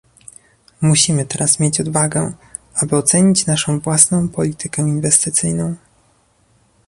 [0.81, 2.33] Musimy teraz mieć odwagę,
[2.75, 5.75] aby ocenić naszą własną politykę inwestycyjną